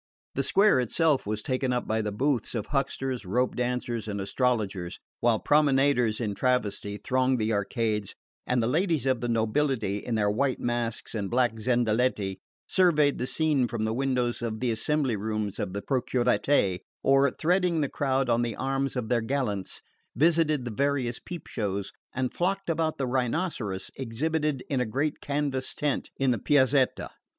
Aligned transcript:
The 0.33 0.41
square 0.41 0.79
itself 0.79 1.27
was 1.27 1.43
taken 1.43 1.71
up 1.71 1.87
by 1.87 2.01
the 2.01 2.11
booths 2.11 2.55
of 2.55 2.65
hucksters, 2.65 3.23
rope 3.23 3.55
dancers 3.55 4.07
and 4.07 4.19
astrologers, 4.19 4.97
while 5.19 5.37
promenaders 5.37 6.19
in 6.19 6.33
travesty 6.33 6.97
thronged 6.97 7.37
the 7.37 7.53
arcades, 7.53 8.15
and 8.47 8.63
the 8.63 8.67
ladies 8.67 9.05
of 9.05 9.21
the 9.21 9.29
nobility, 9.29 9.97
in 9.99 10.15
their 10.15 10.31
white 10.31 10.59
masks 10.59 11.13
and 11.13 11.29
black 11.29 11.59
zendaletti, 11.59 12.39
surveyed 12.65 13.19
the 13.19 13.27
scene 13.27 13.67
from 13.67 13.83
the 13.85 13.93
windows 13.93 14.41
of 14.41 14.59
the 14.59 14.71
assembly 14.71 15.15
rooms 15.15 15.59
in 15.59 15.71
the 15.71 15.83
Procuratie, 15.83 16.79
or, 17.03 17.29
threading 17.29 17.81
the 17.81 17.87
crowd 17.87 18.27
on 18.27 18.41
the 18.41 18.55
arms 18.55 18.95
of 18.95 19.07
their 19.07 19.21
gallants, 19.21 19.83
visited 20.15 20.65
the 20.65 20.71
various 20.71 21.19
peep 21.19 21.45
shows 21.45 21.91
and 22.11 22.33
flocked 22.33 22.71
about 22.71 22.97
the 22.97 23.05
rhinoceros 23.05 23.91
exhibited 23.95 24.63
in 24.67 24.81
a 24.81 24.85
great 24.87 25.21
canvas 25.21 25.75
tent 25.75 26.09
in 26.17 26.31
the 26.31 26.39
Piazzetta. 26.39 27.11